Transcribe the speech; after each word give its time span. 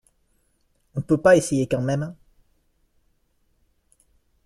On 0.95 1.01
peut 1.03 1.19
pas 1.21 1.35
essayer 1.35 1.67
quand 1.67 1.83
même? 1.83 2.15